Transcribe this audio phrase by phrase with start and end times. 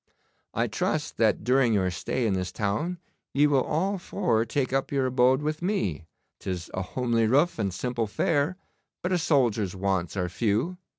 [0.55, 2.97] 'I trust that during your stay in this town
[3.35, 6.07] ye will all four take up your abode with me.
[6.39, 8.57] 'Tis a homely roof and simple fare,
[9.03, 10.79] but a soldier's wants are few.